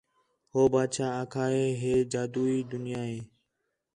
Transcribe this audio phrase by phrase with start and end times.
[0.51, 3.17] ہو بادشاہ آکھا ہِے ہِے جادوئی دُنیا ہِے